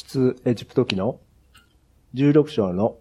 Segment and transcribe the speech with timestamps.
[0.00, 1.20] 出エジプト記の
[2.14, 2.96] 16章の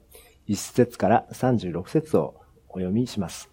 [0.50, 3.50] 1節から36節をお読みします。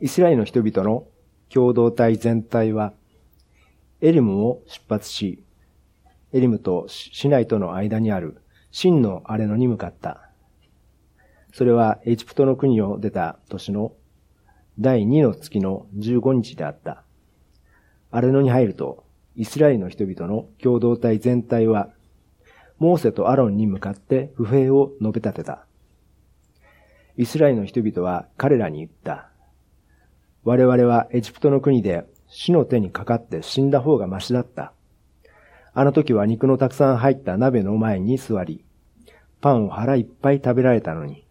[0.00, 1.06] イスラエルの人々の
[1.48, 2.92] 共同体全体は、
[4.02, 5.42] エリムを出発し、
[6.32, 10.28] エリムと市内との間にある真のアレノに向かった。
[11.54, 13.92] それはエジプトの国を出た年の
[14.78, 17.04] 第2の月の15日であった。
[18.10, 21.88] アレノに入ると、イスラエルの人々の共同体全体は、
[22.78, 25.66] モーセとアロンに向かって不平を述べ立てた。
[27.16, 29.28] イスラエルの人々は彼らに言った。
[30.44, 34.72] 我々はエジプトの国で死の手にかかって死んだ方がましだった。
[35.74, 38.64] あの時は肉のたくさん入った鍋の前に座り、
[39.40, 41.24] パンを腹いっぱい食べられたのに、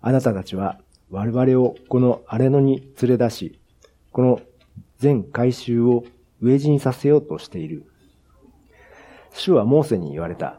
[0.00, 0.78] あなたたちは
[1.10, 3.58] 我々をこの荒れ野に連れ出し、
[4.12, 4.40] この
[4.98, 6.04] 全回収を
[6.42, 7.86] 飢え死にさせようとしている。
[9.30, 10.58] 主はモーセに言われた。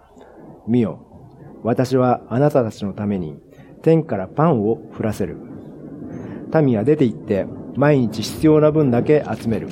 [0.67, 1.05] 見よ、
[1.63, 3.37] 私はあなたたちのために
[3.81, 5.37] 天からパンを降らせる。
[6.61, 7.45] 民は出て行って
[7.75, 9.67] 毎日必要な分だけ集める。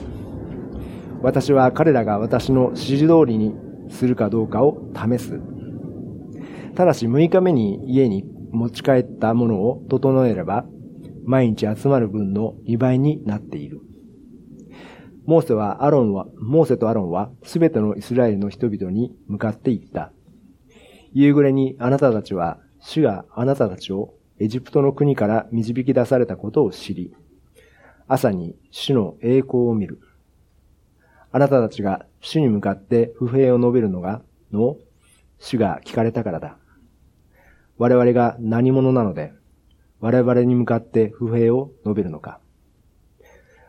[1.22, 3.56] 私は彼らが私の指示通りに
[3.89, 5.39] するかどうかを試す。
[6.76, 10.66] ただし6日目に家に持ち帰ったものを整えれば、
[11.26, 13.82] 毎日集まる分の2倍になっている。
[15.32, 20.12] モーセはアロンは、モーセとアロンはすべてのイスラエルの人々に向かって言った。
[21.14, 27.16] 夕暮れにあなたたちは主があなたたちをエジプトの国から導き出されたことを知り、
[28.10, 30.02] 朝に主の栄光を見る。
[31.32, 34.76] あなたたちが主に向かって不平を述べるのが、の
[35.40, 36.58] 主が聞かれたからだ。
[37.78, 39.32] 我々が何者なので、
[40.02, 42.42] 我々に向かって不平を述べるのか。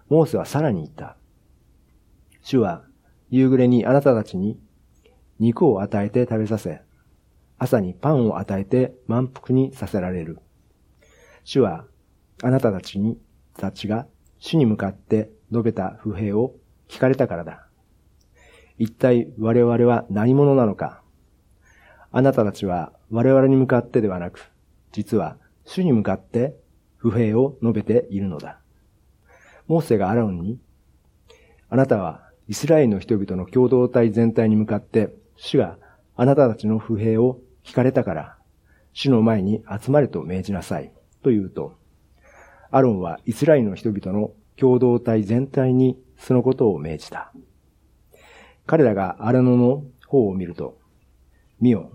[0.09, 1.17] モーセはさらに言った。
[2.43, 2.85] 主は
[3.31, 4.59] 夕暮れにあなたたちに
[5.39, 6.83] 肉を与えて食べさせ、
[7.59, 10.39] 朝にパンを与えて満腹にさせられる。
[11.45, 11.85] 主は、
[12.43, 13.19] あなたたちに、
[13.57, 14.07] たちが
[14.39, 16.55] 主に向かって述べた不平を
[16.89, 17.67] 聞かれたからだ。
[18.79, 21.03] 一体我々は何者なのか？
[22.11, 24.53] あなたたちは我々に向かってではなく、
[24.91, 26.57] 実は主に向かって
[26.97, 28.61] 不平を述べているのだ。
[29.69, 30.59] モーセがアラウンに、
[31.69, 35.79] あなたはイスラエルの人々の共同体全体に向かって、主が
[36.17, 38.36] あなたたちの不平を聞かれたから、
[38.92, 40.92] 主の前に集まれと命じなさい。
[41.23, 41.73] というと、
[42.70, 47.33] アロンはイスラエルの人々の共同体全体にそのことを命じた。
[48.67, 50.77] 彼らがアラノの方を見ると、
[51.58, 51.91] 見よ、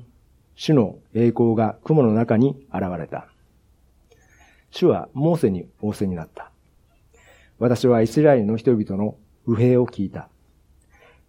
[0.56, 3.28] 主の栄光が雲の中に現れた。
[4.72, 6.50] 主はモーセに仰せになった。
[7.60, 10.30] 私はイスラエルの人々の不平を聞いた。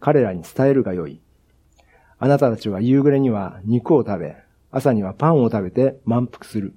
[0.01, 1.21] 彼らに伝えるがよい。
[2.19, 4.37] あなたたちは夕暮れには肉を食べ、
[4.71, 6.75] 朝にはパンを食べて満腹する。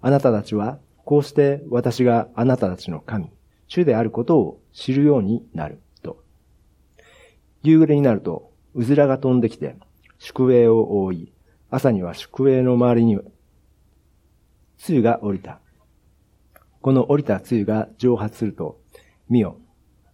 [0.00, 3.30] あなたたちは、こうして私があなたたちの神、
[3.68, 6.22] 主であることを知るようになる、と。
[7.62, 9.76] 夕暮れになると、うずらが飛んできて、
[10.18, 11.32] 宿営を覆い、
[11.70, 13.18] 朝には宿営の周りに、
[14.78, 15.60] 露が降りた。
[16.82, 18.78] この降りた露が蒸発すると、
[19.28, 19.58] 見よ、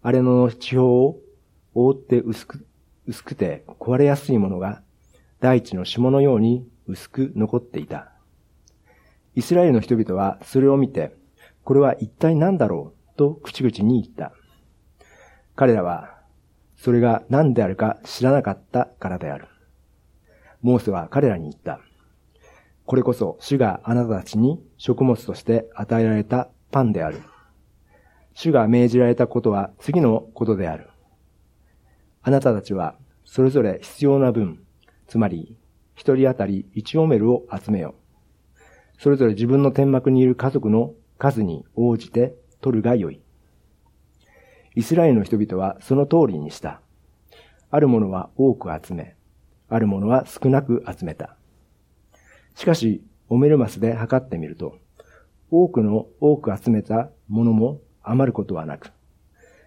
[0.01, 1.32] 荒れの地表を
[1.75, 2.67] 覆って薄く、
[3.07, 4.83] 薄くて壊れやすいものが、
[5.41, 8.13] 大地の霜のように薄く残っていた。
[9.35, 11.15] イスラエルの人々はそれを見て、
[11.65, 13.17] これは一体何だろう？
[13.17, 14.33] と口々に言った。
[15.55, 16.19] 彼らは、
[16.77, 19.47] それが何であるか知らなかったからである。
[20.61, 21.81] モーセは彼らに言った。
[22.85, 27.23] これこそ主があなたたちに食物として与えられたパンである。
[28.35, 30.89] 主が命じられたことは次のことである。
[32.23, 32.95] あなたたちは
[33.25, 34.61] それぞれ必要な分、
[35.09, 35.57] つまり
[35.95, 37.95] 一人当たり一オメルを集めよ。
[38.99, 43.21] それぞれ自分の天幕にいる家族の数に応じて取るがよい。
[44.75, 46.81] イスラエルの人々はその通りにした。
[47.71, 49.17] ある者は多く集め、
[49.69, 51.37] ある者は少なく集めた。
[52.55, 54.79] しかし、オメルマスで測ってみると、
[55.51, 58.93] 多くの多く集めたものも余ることはなく、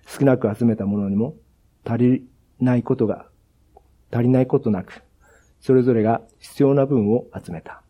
[0.08, 1.36] 少なく集めたものにも
[1.84, 2.28] 足り
[2.60, 3.28] ないことが、
[4.12, 5.04] 足りないことなく、
[5.60, 7.82] それぞれが必要な分を集めた。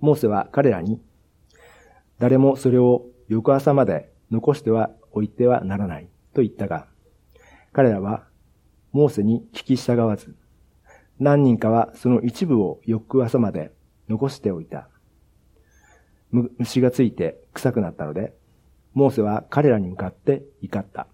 [0.00, 1.00] モーセは彼らに、
[2.18, 6.86] 誰もそれを翌朝まで残してはおいてはならないと言ったが、
[7.72, 8.26] 彼らは
[8.92, 10.34] モーセに聞き従わず、
[11.18, 13.72] 何人かはその一部を翌朝まで
[14.08, 14.88] 残しておいた。
[16.58, 18.34] 虫がついて臭くなったので、
[18.94, 21.06] モーセは彼らに向かって怒った。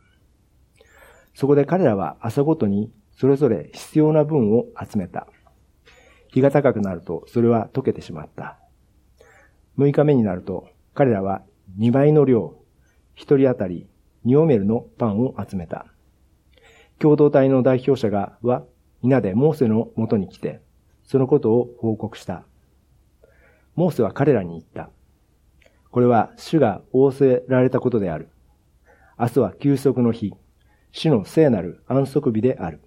[1.35, 5.27] そこで彼らは朝ごとにそれぞれ必要な分を集めた。
[6.29, 8.59] 日が高くなるとそれは溶けてしまった。
[9.79, 11.43] 6日目になると彼らは
[11.79, 12.57] 2倍の量、
[13.17, 13.89] 1人当たり
[14.27, 15.87] 2オメルのパンを集めた。
[16.99, 18.63] 共同体の代表者がは
[19.03, 20.61] 皆でモーセのもとに来て、
[21.05, 22.45] そのことを報告した。
[23.75, 24.91] モーセは彼らに言った。
[25.91, 28.29] これは主が仰せられたことである。
[29.19, 30.33] 明日は休息の日、
[30.97, 32.81] 主の聖なる安息日である。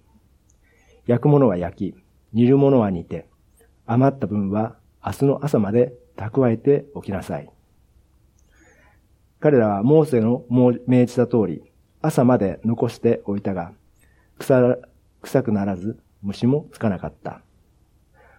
[1.06, 1.94] 焼くものは焼き、
[2.32, 3.28] 煮るものは煮て、
[3.84, 7.50] 余った分は明日の朝まで蓄えておきなさい。
[9.40, 10.42] 彼らはモーセの
[10.86, 11.62] 命じた通り、
[12.00, 13.72] 朝まで残しておいたが、
[14.38, 14.80] 腐
[15.20, 17.42] 臭くならず、虫もつかなかった。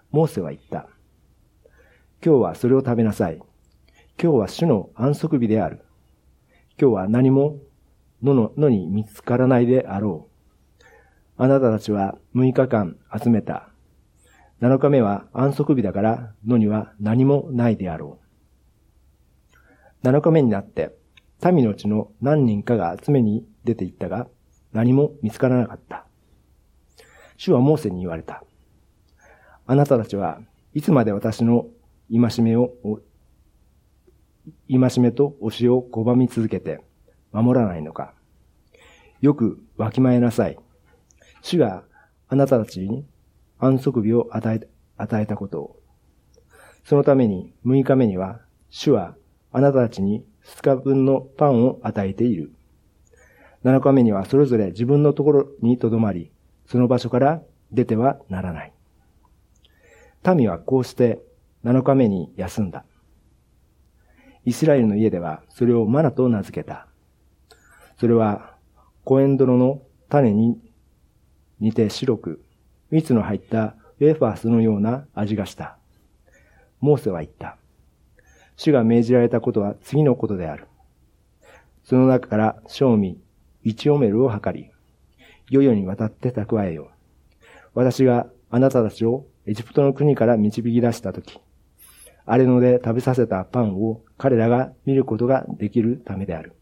[0.10, 0.89] モーセは言った。
[2.25, 3.36] 今日はそれを食べなさい。
[4.19, 5.86] 今日は主の安息日である。
[6.81, 7.60] 今日は何も
[8.24, 10.27] 野の野に見つからないであろ
[10.80, 10.83] う。
[11.38, 13.69] あなたたちは6日間集めた
[14.62, 18.19] 7日目は安息日だから野には何もないであろ
[20.04, 20.07] う。
[20.07, 20.98] 7日目になって、
[21.42, 24.27] 民のうちの何人かが集めに出て行ったが、
[24.74, 26.06] 何も見つからなかった。
[27.38, 28.44] 主はモーセに言われた。
[29.66, 30.42] あなたたちは
[30.74, 31.68] いつまで私の
[32.12, 32.74] 戒めを、
[34.69, 36.81] 戒めと教えを拒み続けて
[37.31, 38.14] 守らないのか。
[39.22, 40.58] よくわきまえなさい。
[41.42, 41.84] 主が
[42.28, 43.06] あなたたちに
[43.60, 44.68] 安息日を与え、
[44.98, 45.80] 与えたことを。
[46.84, 48.40] そのために6日目には、
[48.70, 49.16] 主は
[49.52, 52.52] あなたたちに2日分のパンを与えている。
[53.64, 56.31] 7日目にはそれぞれ自分のところに留まり、
[56.66, 57.42] その場所から
[57.72, 58.74] 出てはならない。
[60.36, 61.22] 民はこうして
[61.64, 62.86] 7日目に休んだ。
[64.46, 66.88] イスラエルの家ではそれをマナと名付けた。
[68.00, 68.56] それは
[69.04, 70.57] コエンドロの種に
[71.60, 72.42] 似て白く、
[72.92, 75.78] 蜜の入ったウェーファースのような味がした。
[76.80, 77.57] モーセは言った。
[78.56, 80.68] 主が命じられたことは次のことである。
[81.84, 83.19] その中から賞味
[83.63, 84.72] 一オメルを測り、
[85.50, 86.88] 世々にわたって蓄えよう。
[87.74, 91.40] 私があなたたちをエジプトの国から導き出したとき、
[92.25, 96.54] あれので食べさせたパンを彼らが見ることができるためである。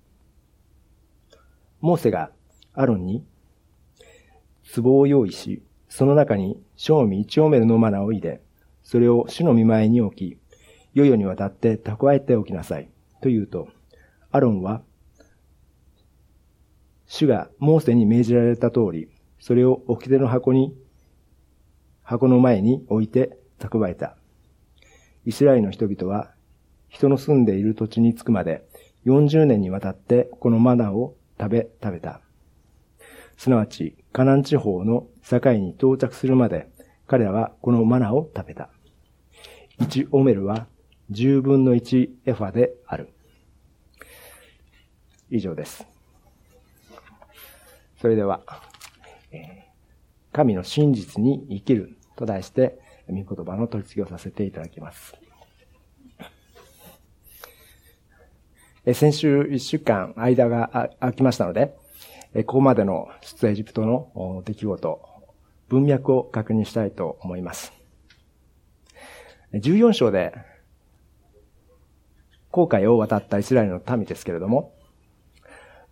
[1.80, 2.32] モーセが
[2.74, 3.24] アロンに
[4.76, 8.42] 壺を用意し、その中に賞味一オメルのマナを入れ、
[8.84, 10.38] それを主の見前に置き、
[10.94, 12.90] 世々にわたって蓄えておきなさい。
[13.22, 13.68] と言うと、
[14.32, 14.82] アロンは、
[17.06, 19.10] 主がモーセに命じられた通り、
[19.40, 20.76] それを掟の箱に、
[22.04, 24.18] 箱の前に置いて蓄えた。
[25.26, 26.32] イスラエルの人々は、
[26.90, 28.64] 人の住んでいる土地に着くまで
[29.06, 32.22] 40年にわたってこのマナを食べ、食べた。
[33.38, 36.68] すなわち、カナン地方の境に到着するまで、
[37.06, 38.70] 彼らはこのマナを食べた。
[39.80, 40.68] 1オメルは
[41.12, 43.10] 10分の1エファである。
[45.30, 45.86] 以上です。
[48.02, 48.42] それでは、
[50.32, 55.27] 神の真実に生きると題して、御言葉の取り次ぎをさせていただきます。
[58.94, 61.76] 先週1週間間が空きましたので、
[62.46, 65.02] ここまでの出エジプトの出来事、
[65.68, 67.74] 文脈を確認したいと思います。
[69.54, 70.34] 14章で、
[72.50, 74.74] 航海を渡ったイスラエルの民ですけれども、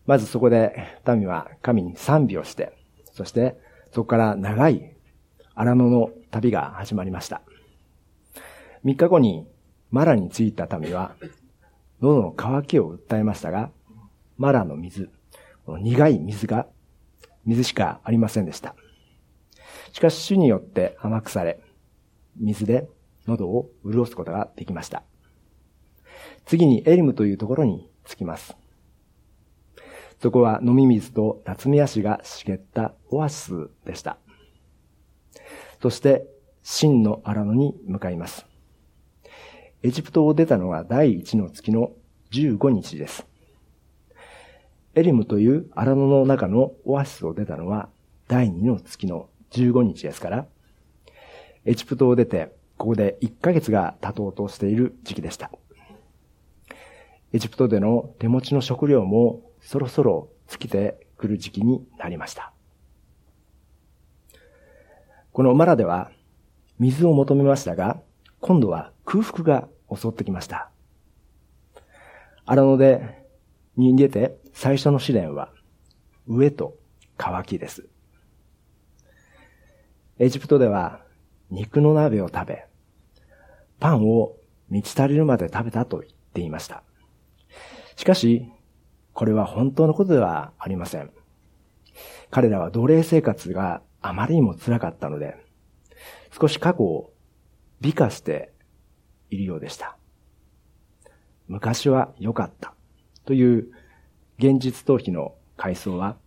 [0.05, 2.74] まずそこで民は神に賛美をして、
[3.12, 3.58] そして
[3.91, 4.96] そこから長い
[5.53, 7.41] 荒野の旅が始まりました。
[8.86, 9.48] 3日後に
[9.91, 11.15] マラに着いた民は、
[12.05, 13.71] 喉の渇きを訴えましたが、
[14.38, 15.09] マラの水、
[15.67, 16.67] 苦い水が、
[17.45, 18.75] 水しかありませんでした。
[19.91, 21.59] しかし主によって甘くされ、
[22.38, 22.88] 水で
[23.25, 25.01] 喉を潤すことができました。
[26.45, 28.55] 次にエリムというところに着きます。
[30.21, 34.17] そこは飲み水と夏目足が茂ったオアシスでした。
[35.81, 36.27] そして、
[36.62, 38.45] 真の荒野に向かいます。
[39.86, 41.92] エジプトを出たのは第一の月の
[42.32, 43.27] 15日です。
[44.96, 47.89] エリムという荒野の中のオアシスを出たのは
[48.27, 50.48] 第2の月の15日ですから、
[51.65, 55.51] エジプトを出て、ここで1ヶ月が経とうとしている時期でした。
[57.32, 62.54] エジプトでの手持ちの食料もそろそろ尽きてくる時期になりました。
[65.32, 66.10] このマラでは
[66.80, 68.01] 水を求めましたが、
[68.42, 70.70] 今度は空腹が襲ってきました。
[72.46, 73.25] 荒野で
[73.75, 75.51] に出て最初の試練は、
[76.27, 76.77] 上と
[77.18, 77.88] 乾きです。
[80.18, 81.01] エジプトでは
[81.50, 82.65] 肉の鍋を食べ、
[83.80, 84.36] パンを
[84.70, 86.84] 満ち足りるまで食べたと言っていました。
[87.96, 88.51] しかし、
[89.13, 91.12] これは本当のことではありません。
[92.32, 95.38] 彼らは奴隷生活があまりにも辛かったので、
[96.39, 97.13] 少し過去を
[97.82, 98.51] 美化して
[99.29, 99.98] いるようでした。
[101.48, 102.74] 昔は良かった
[103.25, 103.70] という
[104.38, 106.17] 現実逃避の階層は、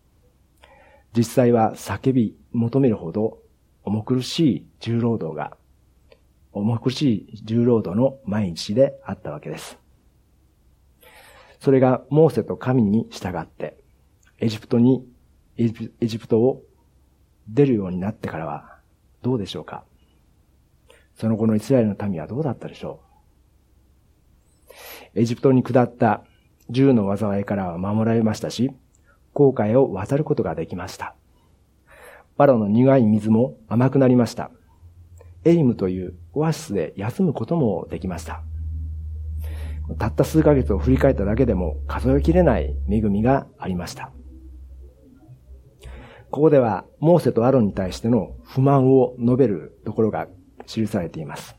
[1.17, 3.39] 実際は叫び求めるほど
[3.83, 5.57] 重苦しい重労働が、
[6.53, 9.79] 重苦しい重労働の毎日であったわけです。
[11.61, 13.77] それがモーセと神に従って、
[14.39, 15.05] エジプトに、
[15.57, 16.63] エジプトを
[17.49, 18.79] 出るようになってからは
[19.23, 19.85] どうでしょうか？
[21.19, 23.01] その後のイスラエルの民はどうだったでしょ
[25.15, 25.21] う？
[25.21, 26.23] エジプトに下った
[26.71, 28.71] 銃の災いからは守られましたし、
[29.33, 31.15] 航海を渡ることができました。
[32.37, 34.53] バロの苦い水も甘くなりました。
[35.45, 38.43] エリムというオアシスで休むこともできました。
[39.99, 44.13] たった数ヶ月を振り返っただけでも数えきれない恵みがありました。
[46.31, 50.29] ここでは、モーセとアロンに対しての不満を述べるところが
[50.69, 51.57] 記されています。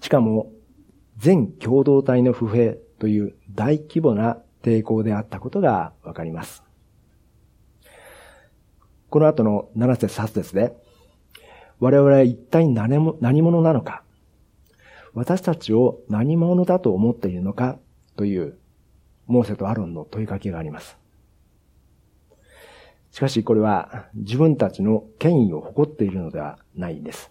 [0.00, 0.52] しかも、
[1.16, 6.62] 全共同体の不平という大規模な抵抗であったことがわかります。
[9.08, 10.76] この後の7節8節で、
[11.80, 14.02] 我々は一体何者なのか
[15.14, 17.78] 私たちを何者だと思っているのか
[18.16, 18.58] という、
[19.26, 20.98] モーセとアロンの問いかけがあります。
[23.10, 27.30] しかしこれは自分たちの権威を誇っているのではないんです。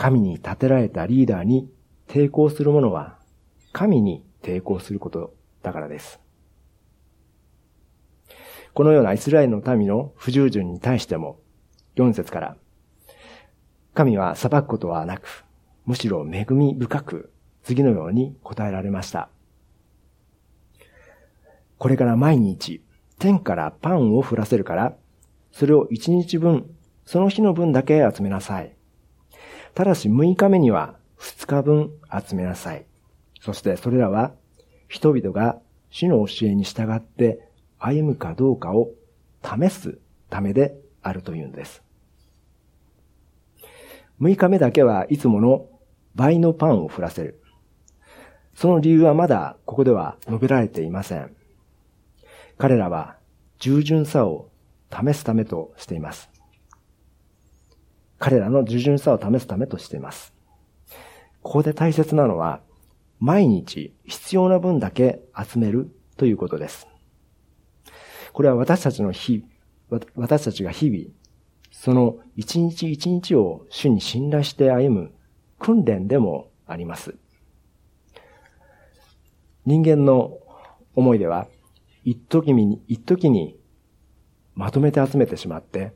[0.00, 1.70] 神に立てられたリーダーに
[2.08, 3.18] 抵抗する者は
[3.74, 6.20] 神に抵抗することだからです。
[8.72, 11.38] このようなイスラエルの民の不従順に対しても、
[11.96, 12.56] 4節から、
[13.92, 15.44] 神は裁くことはなく、
[15.84, 17.30] むしろ恵み深く
[17.62, 19.28] 次のように答えられました。
[21.76, 22.82] これから毎日
[23.18, 24.96] 天からパンを降らせるから、
[25.52, 28.74] それを一日分、その日の分だけ集めなさい。
[29.74, 31.90] ただし6日目には2日分
[32.28, 32.86] 集めなさい。
[33.40, 34.32] そしてそれらは
[34.88, 35.58] 人々が
[35.90, 37.48] 主の教えに従って
[37.78, 38.90] 歩むかどうかを
[39.42, 39.98] 試す
[40.28, 41.82] ためであるというんです。
[44.20, 45.66] 6日目だけはいつもの
[46.14, 47.42] 倍のパンを降らせる。
[48.54, 51.34] その理由はまだここでは述べられていません。
[52.58, 53.16] 彼らは
[53.58, 54.50] 従順さを
[54.90, 56.29] 試すためとしています。
[58.20, 60.34] 彼らの従順さを試すためとしています。
[61.42, 62.60] ここで大切なのは、
[63.18, 66.86] 毎日必要な分だけ集めるということです。
[68.34, 69.46] これは私たちの日、
[70.14, 71.04] 私たちが日々、
[71.72, 75.14] その一日一日を主に信頼して歩む
[75.58, 77.14] 訓練でもあります。
[79.64, 80.38] 人間の
[80.94, 81.48] 思いでは、
[82.04, 83.58] 一時に、一時に
[84.54, 85.94] まとめて集めてしまって、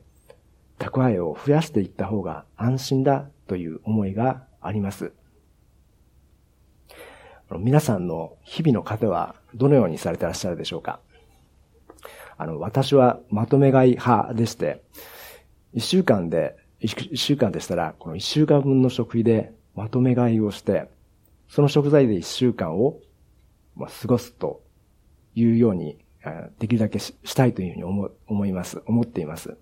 [0.77, 5.13] 蓄えを増やしていった方が安心だという思いがあります。
[7.59, 10.99] 皆さんの日々の糧はどのようにされてらっしゃるでしょうか？
[12.37, 14.81] あの、私はまとめ買い派でして、
[15.71, 20.89] 一週間で一週間でしたら、この一週間分の食費でまとめ買いをして、
[21.47, 22.99] その食材で一週間を
[23.75, 24.61] まあ過ごすと
[25.35, 25.97] いうように、
[26.57, 28.81] できるだけしたいというふうに思思います。
[28.87, 29.55] 思っています。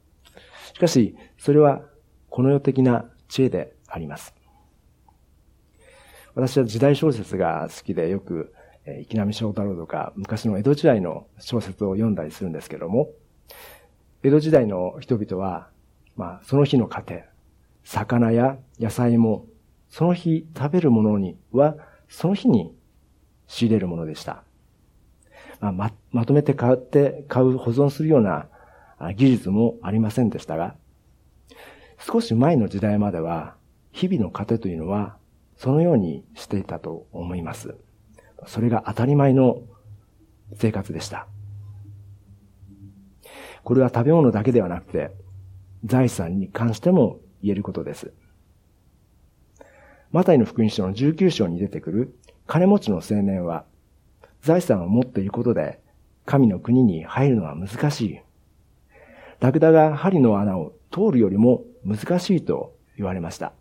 [0.74, 1.82] しかし、それは
[2.30, 4.34] この世的な知恵であります。
[6.36, 8.54] 私は時代小説が好きでよく、
[8.86, 13.10] え池波正太郎とか昔の江戸時代の小説を読んだりするんですけども、
[14.24, 15.70] 江戸時代の人々は
[16.16, 17.26] まあ、その日の糧、
[17.84, 19.46] 魚や野菜も、
[19.90, 21.76] その日食べるものには、
[22.08, 22.76] その日に
[23.48, 24.44] 仕入れるものでした。
[25.60, 28.48] まあ、ま、まとめて買って、買う、保存するような
[29.12, 30.76] 技術もありませんでしたが、
[32.00, 33.56] 少し前の時代までは、
[33.92, 35.18] 日々の糧というのは、
[35.58, 37.76] そのようにしていたと思います。
[38.46, 39.62] それが当たり前の
[40.56, 41.28] 生活でした。
[43.64, 45.12] これは食べ物だけではなくて、
[45.86, 48.14] 財産に関しても言えることです。
[50.14, 53.66] マタイの福音書の19章に出てくる金持ちの青年は
[54.44, 55.80] 財産を持っていることで
[56.26, 58.20] 神の国に入るのは難しい。
[59.44, 63.52] ラクダが針の穴を通るよりも難しいと言われました。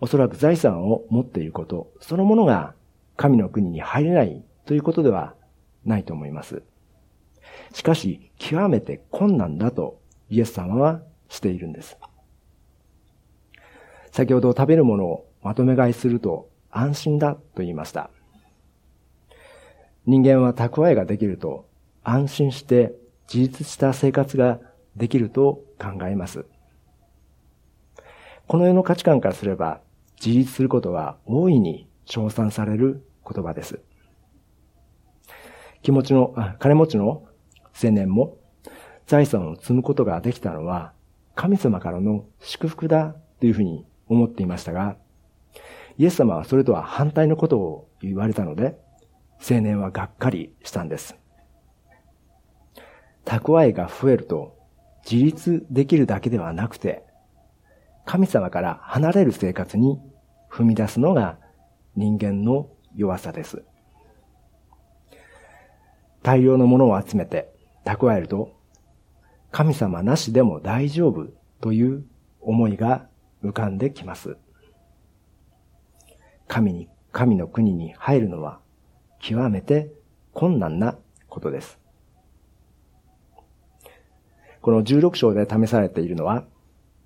[0.00, 2.74] おそらく財産を持っていること、そのものが
[3.14, 5.36] 神の国に入れないということでは
[5.84, 6.64] ないと思います。
[7.72, 11.96] しかし、極めて困難だとイエス様はしているんです。
[14.10, 18.10] 先ほど食べるものをまとめ買いすると安心だと言いました。
[20.04, 21.68] 人間は蓄えができると
[22.02, 22.92] 安心して
[23.32, 24.60] 自立した生活が
[24.96, 26.46] できると考えます。
[28.46, 29.80] この世の価値観からすれば
[30.24, 33.80] 自立することは大いに称賛される言葉です。
[35.82, 37.24] 気持ちの、金持ちの
[37.82, 38.38] 青年も
[39.06, 40.92] 財産を積むことができたのは
[41.34, 44.96] 神様からの祝福だというふうに思っていましたが、
[45.98, 48.78] イエス様はそれとは反対のことを言われたので、
[49.38, 51.16] 青年はがっかりしたんです。
[53.24, 54.56] 蓄えが増えると
[55.10, 57.04] 自立できるだけではなくて、
[58.04, 60.00] 神様から離れる生活に
[60.50, 61.38] 踏み出すのが
[61.96, 63.62] 人間の弱さです。
[66.22, 67.52] 大量のものを集めて
[67.84, 68.56] 蓄えると、
[69.50, 71.28] 神様なしでも大丈夫
[71.60, 72.04] という
[72.40, 73.06] 思いが
[73.42, 74.36] 浮かんできます。
[76.48, 78.60] 神に、神の国に入るのは
[79.20, 79.92] 極めて
[80.32, 81.83] 困難なことです。
[84.64, 86.46] この16章で試されているのは、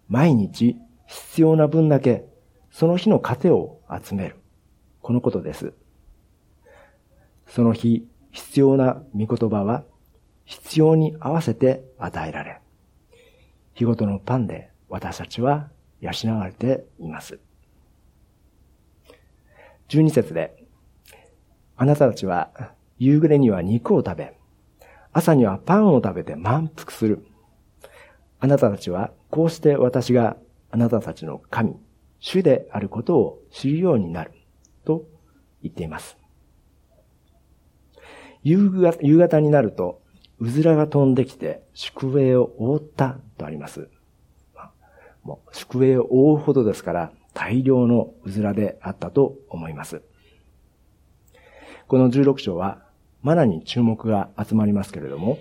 [0.09, 0.77] 毎日
[1.09, 2.25] 必要な分だけ
[2.71, 4.37] その日の糧を集める。
[5.03, 5.73] このことです。
[7.49, 9.83] その日必要な御言葉は
[10.45, 12.61] 必要に合わせて与えられ、
[13.75, 15.69] 日ごとのパンで私たちは
[16.01, 17.41] 養われています。
[19.89, 20.63] 12節で、
[21.77, 22.53] あなたたちは
[22.99, 24.39] 夕暮れには肉を食べ、
[25.13, 27.28] 朝にはパンを食べて満腹する。
[28.41, 30.37] あなたたちはこうして私が
[30.71, 31.77] あなたたちの神、
[32.21, 34.33] 主であることを知るようになる。
[34.85, 35.05] と
[35.63, 36.17] 言っています。
[38.43, 40.01] 夕方になると、
[40.39, 43.91] うずらが飛んできて宿営を覆ったとあります。
[45.25, 50.01] もう宿営を覆うほどですから大量のうずらであったと思います。
[51.87, 52.83] この16章は
[53.23, 55.39] マナに注目が集まりますけれども、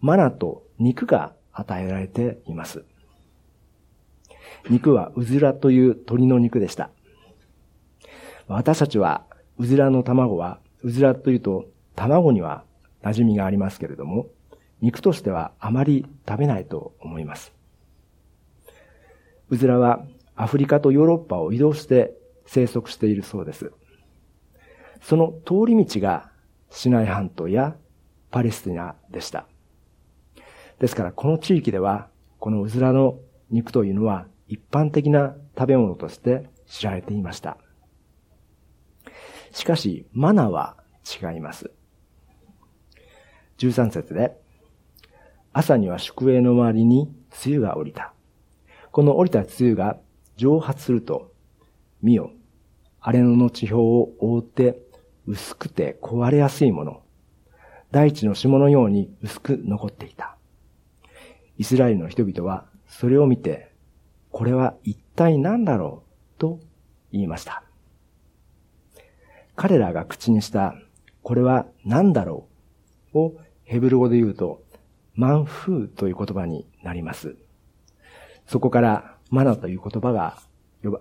[0.00, 2.84] マナと肉が与えられています。
[4.68, 6.90] 肉はうずらという鳥の肉でした。
[8.46, 9.24] 私たちは、
[9.58, 12.64] うずらの卵は、うずらというと、卵には
[13.02, 14.26] 馴染みがありますけれども、
[14.80, 17.52] 肉としてはあまり食べないと思います。
[19.48, 20.04] うずらは
[20.36, 22.12] アフリカとヨーロッパを移動して
[22.46, 23.72] 生息しているそうです。
[25.00, 26.30] その通り道が
[26.70, 27.76] シナイ半島や
[28.30, 29.46] パレスティナでした。
[30.84, 33.18] ですからこの地域ではこのうずらの
[33.48, 37.56] 肉というのは一般的な食べ物として知られていました。
[39.50, 41.70] しかし、マナは違います。
[43.56, 44.36] 13節で、
[45.54, 47.10] 朝には宿営の周りに
[47.46, 48.12] 梅雨が降りた。
[48.92, 49.96] この降りた梅雨が
[50.36, 51.32] 蒸発すると、
[52.02, 52.30] 見よ、
[53.00, 54.82] 荒れ野の地表を覆って
[55.26, 57.00] 薄くて壊れやすいもの、
[57.90, 60.36] 大地の霜のように薄く残っていた。
[61.58, 63.70] イスラエルの人々はそれを見て
[64.30, 66.02] これは一体何だろ
[66.36, 66.60] うと
[67.12, 67.62] 言いました。
[69.56, 70.74] 彼らが口にした
[71.22, 72.48] これは何だろ
[73.12, 74.62] うをヘブル語で言うと
[75.14, 77.36] マンフーという言葉になります。
[78.46, 80.38] そこからマナという言葉が、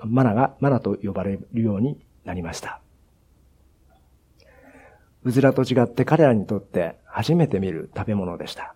[0.05, 2.79] マナがマナと呼ばれるようになりました。
[5.23, 8.75] うずらと違って彼らにとって初めて見る食べ物でした。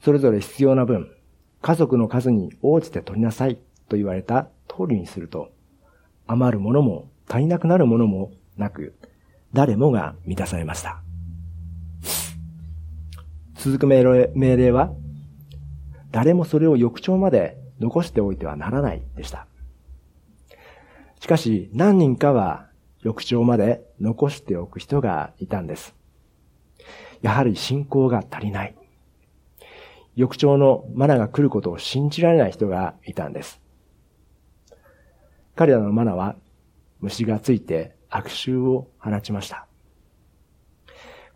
[0.00, 1.10] それぞれ必要な分、
[1.60, 3.58] 家族の数に応じて取りなさい
[3.88, 5.50] と言われた通りにすると、
[6.26, 8.94] 余るものも足りなくなるものもなく、
[9.52, 11.02] 誰もが満たされました。
[13.54, 14.92] 続く命令は、
[16.10, 19.46] 誰もそれを翌朝まで残しておいてはならないでした。
[21.20, 22.68] しかし何人かは
[23.02, 25.94] 翌朝まで残しておく人がいたんです。
[27.20, 28.77] やはり信仰が足りない。
[30.18, 33.60] 翌朝のマナが来ることを信じられない人がいたんです。
[35.54, 36.34] 彼らのマナは
[36.98, 39.68] 虫がついて悪臭を放ちました。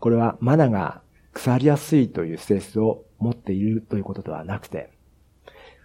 [0.01, 4.91] これはマナが腐りやすいという性質を持っているということではなくて、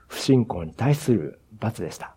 [0.08, 2.16] 不信仰に対する罰でした。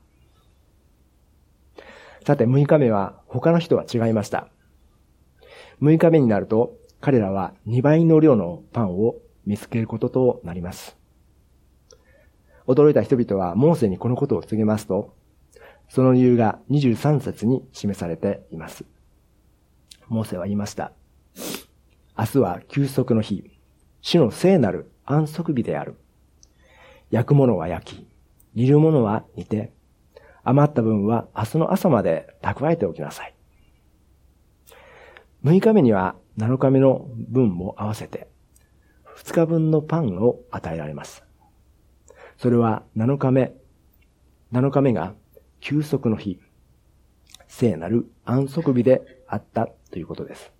[2.26, 4.48] さて、6日目は他の人は違いました。
[5.84, 10.98] 6日目になると彼らは2倍の量のパンを見つけることとなります。
[12.68, 15.14] 驚いた人々はモーセにこのことを告げますと、
[15.90, 18.86] その理由が23節に示されています。
[20.08, 20.94] モーセは言いました。
[22.18, 23.50] 明日は休息の日、
[24.02, 25.98] 主の聖なる安息日である。
[27.10, 28.08] 焼くものは焼き、
[28.56, 29.74] 煮るものは煮て、
[30.44, 33.36] 余った分は明日の朝まで蓄えておきなさい。
[35.44, 38.28] 6日目には7日目の分も合わせて、
[39.24, 41.24] 2日分のパンを与えられます。
[42.38, 43.54] それは7日目、
[44.52, 45.14] 7日目が
[45.60, 46.40] 休息の日、
[47.48, 50.52] 聖なる安息日であったということです。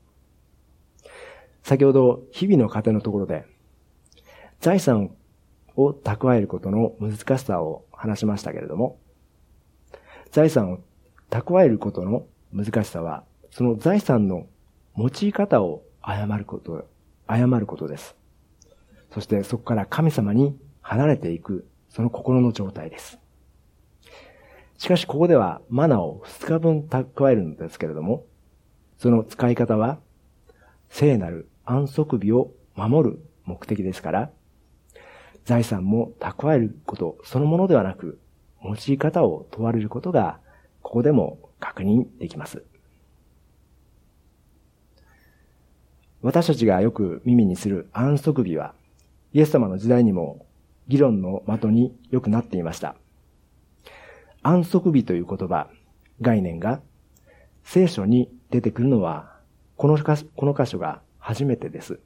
[1.64, 3.46] 先ほど、日々の糧のところで、
[4.60, 5.16] 財産
[5.76, 9.00] を蓄えることの難しさを話しましたけれども、
[10.32, 10.80] 財産を
[11.32, 14.46] 蓄えることの難しさは、その財産の
[14.96, 16.88] 用い方を誤ること、
[17.26, 18.21] 誤ることです。
[19.12, 23.20] そしてそこから神様に離れていく、その心の状態です。
[24.78, 28.26] しかしここではマナを2日分蓄えるのですけれども、
[28.98, 30.00] その使い方は、
[30.90, 34.32] 聖なる安息日を守る目的ですから、
[35.46, 38.20] 財産も蓄えることそのものではなく、
[38.64, 40.40] 用い方を問われることが、
[40.82, 42.64] ここでも確認できます。
[46.22, 48.74] 私たちがよく耳にする安息日は、
[49.34, 50.46] イエス様の時代にも
[50.88, 52.96] 議論の的によくなっていました。
[54.44, 55.70] 安息日という言葉、
[56.20, 56.82] 概念が
[57.64, 59.40] 聖書に出てくるのは、
[59.78, 59.98] この
[60.36, 62.00] この箇所が初めてです。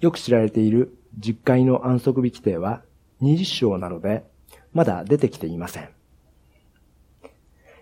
[0.00, 2.82] よく知られている実会の安息日規定は
[3.20, 4.24] 20章なので、
[4.72, 5.90] まだ出てきていません。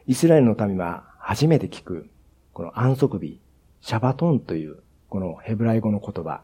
[0.07, 2.11] イスラエルの民は初めて聞く、
[2.53, 3.41] この安息日、
[3.81, 6.43] シャバトンというこのヘブライ語の言葉。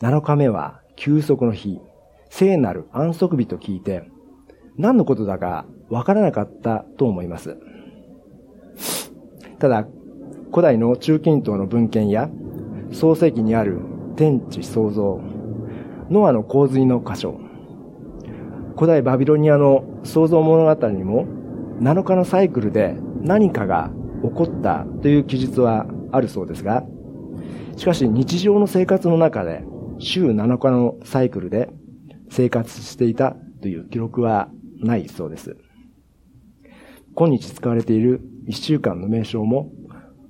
[0.00, 1.80] 7日目は休息の日、
[2.28, 4.10] 聖なる安息日と聞いて、
[4.76, 7.56] 何のことだかわからなかったと思います。
[9.58, 9.86] ただ、
[10.50, 12.28] 古代の中近東の文献や
[12.92, 13.80] 創世記にある
[14.16, 15.18] 天地創造、
[16.10, 17.40] ノアの洪水の箇所、
[18.74, 21.26] 古代バビロニアの創造物語にも
[21.80, 23.90] 7日のサイクルで何かが
[24.22, 26.84] 起こったという記述はあるそうですが、
[27.78, 29.64] しかし日常の生活の中で
[29.98, 31.70] 週7日のサイクルで
[32.30, 35.56] 生活していたという記録はないそうです。
[37.14, 39.72] 今日使われている1週間の名称も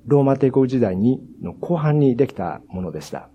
[0.05, 3.29] ローマ帝国時代にの後半にできたものでした。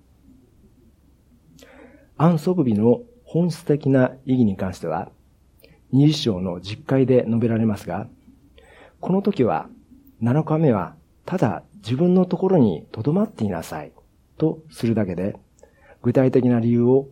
[2.17, 5.11] 安息日の本質的な意義に関しては、
[5.93, 8.09] 二十章の実会で述べられますが、
[9.01, 9.69] この時は
[10.23, 10.95] 7日目は
[11.27, 13.93] ただ自分のところに留まっていなさい
[14.39, 15.37] とするだけで、
[16.03, 17.09] 具体的な理由を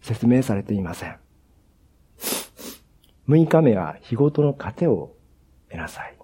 [0.00, 1.16] 説明されていません。
[3.28, 5.16] 6日目は日ごとの糧を
[5.70, 6.16] 得なさい。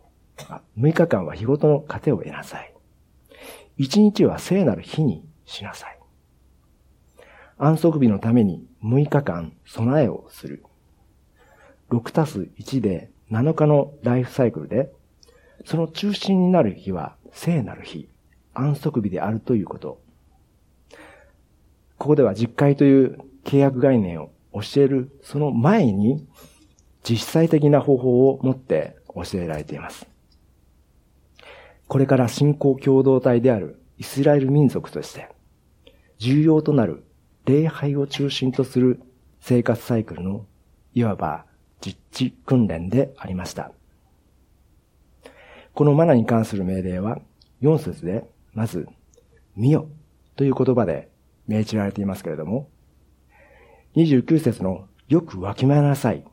[0.78, 2.74] 6日間は日ごとの糧を得なさい。
[3.78, 5.98] 1日は聖なる日にしなさい。
[7.56, 10.64] 安息日のために6日間備えをする。
[11.90, 14.92] 6たす1で7日のライフサイクルで、
[15.64, 18.08] その中心になる日は聖なる日、
[18.54, 20.02] 安息日であるということ。
[22.00, 26.26] ここでは実会という契約概念を教えるその前に
[27.02, 30.06] 実際的な方法を持って教えられています。
[31.88, 35.28] これから信仰共同体であるイスラエル民族として
[36.16, 37.04] 重要となる
[37.44, 39.02] 礼拝を中心とする
[39.42, 40.46] 生活サイクルの
[40.94, 41.44] いわば
[41.82, 43.72] 実地訓練でありました。
[45.74, 47.18] このマナに関する命令は
[47.60, 48.88] 4節でまず、
[49.54, 49.86] 見よ
[50.36, 51.09] という言葉で
[51.50, 52.68] 命じられていますけれども、
[53.96, 56.24] 29節のよくわきまえなさい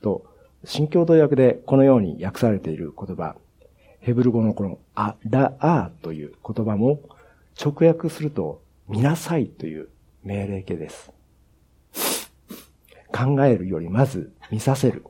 [0.00, 0.24] と、
[0.64, 3.36] 新共同訳でこのように訳されている言葉、
[4.00, 7.00] ヘブル語のこのアラアーという言葉も
[7.62, 9.90] 直訳すると見なさいという
[10.24, 11.12] 命令形です。
[13.14, 15.04] 考えるよりまず見させる。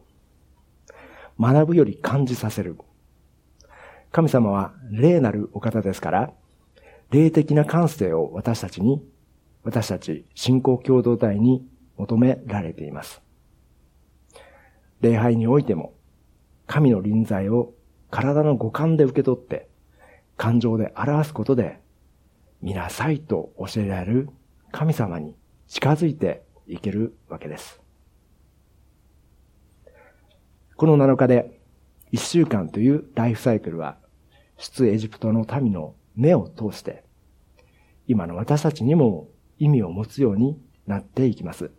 [1.38, 2.76] 学ぶより感じさせる。
[4.10, 6.32] 神様は霊なるお方ですから、
[7.10, 9.02] 霊的な感性を私たちに、
[9.64, 13.22] 私たち信仰共同体に求められています。
[15.00, 15.94] 礼拝においても、
[16.66, 17.74] 神の臨在を
[18.10, 19.68] 体の五感で受け取って、
[20.36, 21.80] 感情で表すことで、
[22.60, 24.28] 見なさいと教えられる
[24.70, 27.80] 神様に近づいていけるわけです。
[30.76, 31.60] この7日で
[32.12, 33.98] 1週間というライフサイクルは、
[34.58, 37.04] 出エジプトの民の目を通して、
[38.06, 39.28] 今の私たちにも
[39.62, 41.70] 意味を持つようになっていきます。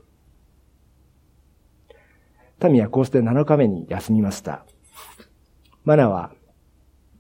[2.64, 4.66] 民はこうして7日目に休みました。
[5.84, 6.32] マナは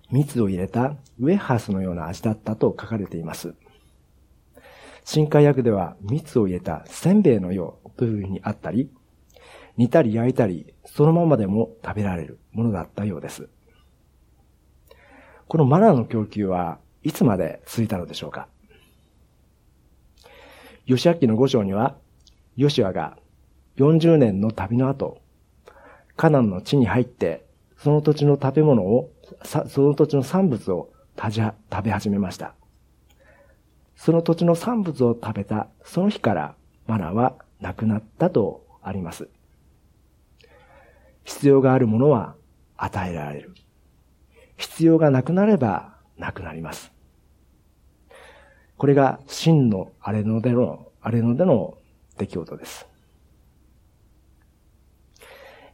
[0.09, 3.55] 蜜を入れたウェハースのような味だったと書かれています。
[5.03, 8.89] 新海訳では蜜を入れたせんべいのようというふうにあったり、
[9.75, 13.49] 煮たり焼いたり、そのままでも食べられるものだったようです。
[15.49, 18.47] このマナーの供給はいつまで続いたのでしょうか？
[20.85, 21.95] 吉明の五章には、
[22.55, 23.17] ヨシアが
[23.77, 25.21] 40年の旅の後、
[26.15, 27.45] カナンの地に入って、
[27.77, 29.11] その土地の食べ物を、
[29.43, 32.55] その土地の産物を食べ始めました。
[33.95, 36.55] その土地の産物を食べたその日から
[36.87, 39.29] マナはなくなったとあります。
[41.23, 42.35] 必要があるものは
[42.77, 43.53] 与えられる。
[44.57, 46.92] 必要がなくなればなくなります。
[48.77, 51.77] これが真のあれのでの、あれのでの
[52.17, 52.87] 出来事です。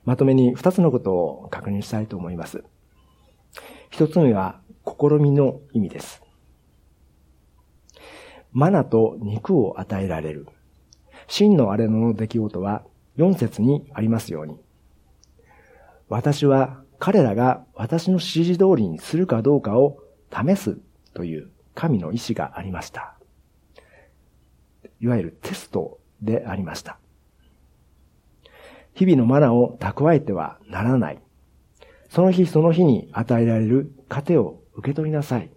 [0.05, 2.63] まとめに二つのことを確認したいと思います。
[3.89, 6.21] 一つ目は、試みの意味です。
[8.51, 10.47] マナと肉を与えられる。
[11.27, 12.83] 真のあれの出来事は
[13.17, 14.57] 4節にありますように。
[16.07, 19.99] 私は彼らが私の指示通りにするかどうかを
[20.31, 20.77] 試す
[21.13, 23.15] という神の意志がありました。
[24.99, 26.97] いわゆるテストでありました。
[28.93, 31.21] 日々のマナを蓄えてはならない。
[32.09, 35.51] その日その日に与えられる糧を受け取りなさい。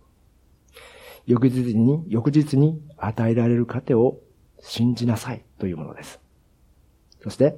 [1.27, 4.19] 翌日に、翌日に与えられる糧を
[4.61, 6.21] 信じなさいというものです。
[7.21, 7.57] そして、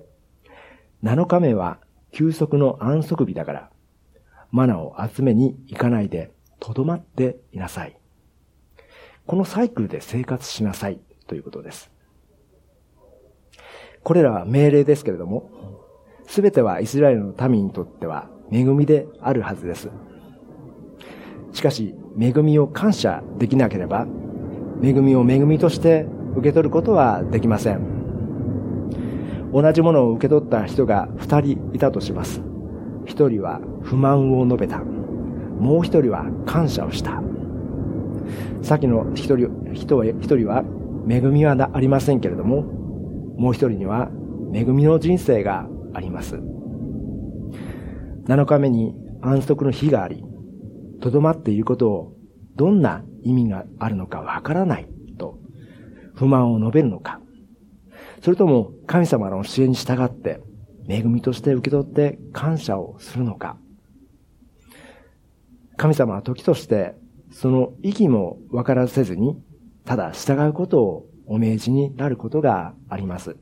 [1.03, 1.81] 7日目は
[2.12, 3.71] 休息の安息日だから、
[4.51, 7.99] マナを集めに行かないで、とどまっていなさい。
[9.27, 11.91] このサイクルで生活しなさいということです。
[14.03, 15.51] これらは命令ですけれども、
[16.27, 19.89] すべてはイスラエルの民にとっては恵みであるはずです。
[21.53, 24.07] しかし、恵みを感謝できなければ、
[24.83, 26.07] 恵みを恵みとして
[26.37, 27.81] 受け取ることはできません。
[29.53, 32.43] 同じものを受け取った人が二人いたとします。
[33.07, 34.79] 一人は不満を述べた。
[34.79, 37.23] もう一人は感謝をした。
[38.64, 40.64] さっきの一人、人は、一人は
[41.07, 44.11] 恵みはありませんけれども、もう一人には
[44.55, 46.37] 恵みの人生があります。
[48.27, 50.24] 7日目に安息の日があり、
[51.03, 52.16] とどまっていることを
[52.57, 55.38] どんな意味があるのかわからないと
[56.14, 57.20] 不満を述べるのか、
[58.22, 60.40] それとも神様の教えに従って
[60.88, 63.59] 恵みとして受け取って感謝をするのか、
[65.77, 66.94] 神様は時として
[67.35, 69.37] その意義も分からせずに、
[69.85, 73.37] ただ従うことをお命じになることがあります。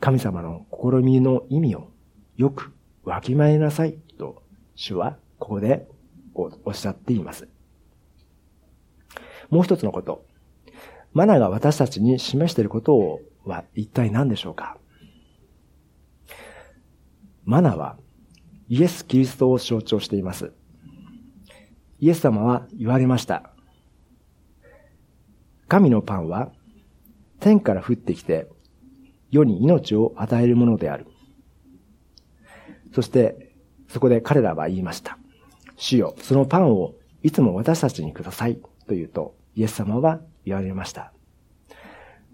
[0.00, 1.90] 神様の試みの意味を
[2.36, 2.72] よく
[3.04, 4.42] わきまえなさいと
[4.74, 5.86] 主はここで
[6.34, 7.46] おっしゃっています。
[9.50, 10.24] もう一つのこと。
[11.12, 14.78] マナが私たちに示していることは一体何でしょうか
[17.44, 17.98] マナは
[18.70, 20.54] イエス・キリストを象徴しています。
[22.00, 23.50] イエス様は言われました。
[25.68, 26.52] 神のパンは
[27.40, 28.48] 天から降ってきて
[29.30, 31.06] 世に命を与えるものである。
[32.92, 33.52] そして
[33.88, 35.18] そこで彼らは言いました。
[35.76, 38.56] 主よ、そのパンをいつも私たちにください。
[38.86, 41.12] と言うと、イエス様は言われました。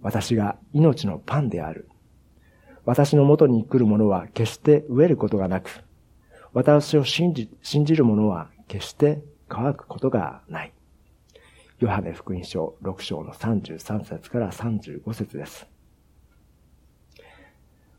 [0.03, 1.89] 私が命のパンである。
[2.85, 5.85] 私の元に来る者は決して飢えることがなく、
[6.53, 10.73] 私を信じ、信じる者は決して乾くことがない。
[11.81, 15.67] ヨハネ福音書6章の33節から35節です。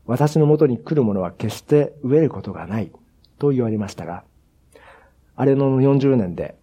[0.06, 2.90] 私の元に来る者は決して飢えることがない
[3.38, 4.24] と言われましたが、
[5.36, 6.56] あれの40年で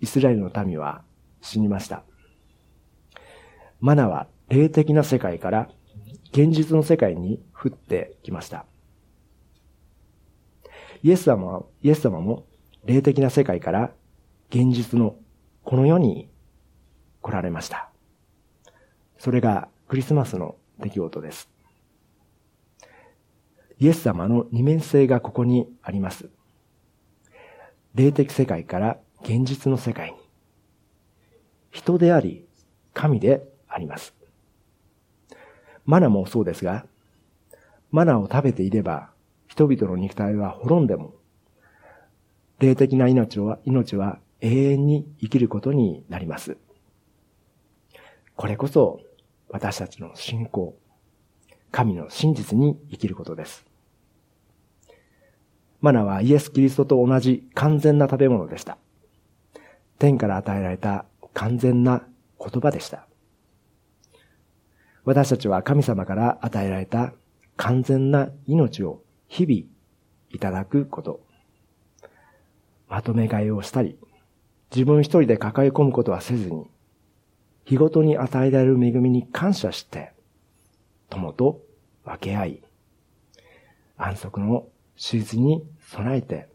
[0.00, 1.02] イスラエルの民は
[1.42, 2.04] 死にました。
[3.80, 5.68] マナは霊的な世界から
[6.32, 8.64] 現実の世界に降ってきました。
[11.02, 12.46] イエス様、イエス様も
[12.84, 13.92] 霊的な世界から
[14.56, 15.16] 現実の
[15.64, 16.30] この世に
[17.20, 17.90] 来られました。
[19.18, 21.50] それがクリスマスの出来事です。
[23.78, 26.30] イエス様の二面性がここにあります。
[27.94, 30.16] 霊的世界から現実の世界に。
[31.70, 32.46] 人であり、
[32.94, 34.14] 神であります。
[35.84, 36.86] マナもそうですが、
[37.90, 39.10] マナを食べていれば、
[39.48, 41.12] 人々の肉体は滅んでも、
[42.58, 46.56] 霊的な命は、命は永遠に生きることになります。
[48.36, 49.00] これこそ
[49.48, 50.76] 私たちの信仰、
[51.70, 53.64] 神の真実に生きることです。
[55.80, 58.78] マナはイエス・キリストと同じ完全な食べ物でした。
[59.98, 62.06] 天から与えられた完全な
[62.38, 63.06] 言葉でした。
[65.04, 67.12] 私たちは神様から与えられた
[67.56, 69.68] 完全な命を日々
[70.30, 71.20] いただくこと。
[72.88, 73.98] まとめ買いをしたり、
[74.70, 76.66] 自分一人で抱え込むことはせずに、
[77.64, 80.12] 日ごとに与えられる恵みに感謝して、
[81.08, 81.62] 友と
[82.04, 82.62] 分け合い、
[83.96, 86.48] 安息の手術に備えて、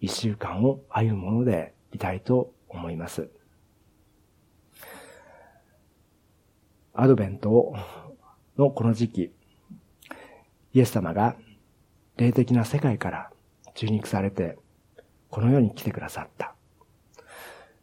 [0.00, 3.28] 一週間を歩むものでいたいと思います。
[6.94, 7.74] アドベント
[8.56, 9.32] のこの時期、
[10.74, 11.36] イエス様が
[12.16, 13.30] 霊的な世界から
[13.76, 14.58] 受肉されて、
[15.30, 16.54] この世に来てくださった。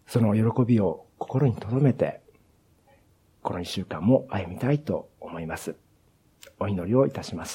[0.07, 2.21] その喜びを心に留めて、
[3.41, 5.75] この一週間も歩みたいと思います。
[6.59, 7.53] お祈りをいたします。